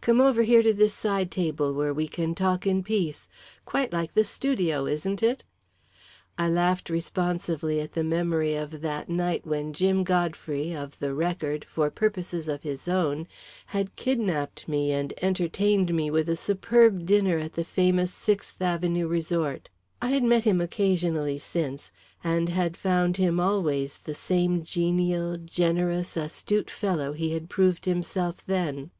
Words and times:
Come 0.00 0.20
over 0.20 0.42
here 0.42 0.60
to 0.64 0.74
this 0.74 0.92
side 0.92 1.30
table 1.30 1.72
where 1.72 1.94
we 1.94 2.08
can 2.08 2.34
talk 2.34 2.66
in 2.66 2.82
peace. 2.82 3.28
Quite 3.64 3.92
like 3.92 4.14
the 4.14 4.24
Studio, 4.24 4.86
isn't 4.86 5.22
it?" 5.22 5.44
I 6.36 6.48
laughed 6.48 6.90
responsively 6.90 7.78
at 7.80 7.92
the 7.92 8.02
memory 8.02 8.56
of 8.56 8.80
that 8.80 9.08
night 9.08 9.46
when 9.46 9.72
Jim 9.72 10.02
Godfrey, 10.02 10.72
of 10.74 10.98
the 10.98 11.14
Record, 11.14 11.64
for 11.66 11.90
purposes 11.92 12.48
of 12.48 12.64
his 12.64 12.88
own, 12.88 13.28
had 13.66 13.94
kidnapped 13.94 14.66
me 14.66 14.90
and 14.90 15.14
entertained 15.22 15.94
me 15.94 16.10
with 16.10 16.28
a 16.28 16.34
superb 16.34 17.06
dinner 17.06 17.38
at 17.38 17.52
the 17.52 17.62
famous 17.62 18.12
Sixth 18.12 18.60
Avenue 18.60 19.06
resort. 19.06 19.68
I 20.02 20.08
had 20.08 20.24
met 20.24 20.42
him 20.42 20.60
occasionally 20.60 21.38
since, 21.38 21.92
and 22.24 22.48
had 22.48 22.76
found 22.76 23.16
him 23.16 23.38
always 23.38 23.96
the 23.98 24.14
same 24.16 24.64
genial, 24.64 25.36
generous, 25.36 26.16
astute 26.16 26.68
fellow 26.68 27.12
he 27.12 27.30
had 27.30 27.48
proved 27.48 27.84
himself 27.84 28.44
then. 28.44 28.90